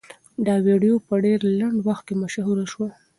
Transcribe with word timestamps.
دا 0.45 0.55
ویډیو 0.67 0.95
په 1.07 1.13
ډېر 1.25 1.39
لنډ 1.59 1.77
وخت 1.87 2.03
کې 2.07 2.15
مشهوره 2.23 2.65
شوه. 2.71 2.89